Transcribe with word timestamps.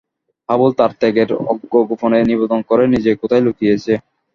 হাবলু 0.49 0.71
তার 0.79 0.91
ত্যাগের 0.99 1.29
অর্ঘ্য 1.43 1.77
গোপনে 1.89 2.19
নিবেদন 2.29 2.59
করে 2.69 2.83
নিজে 2.93 3.11
কোথায় 3.21 3.43
লুকিয়েছে। 3.45 3.93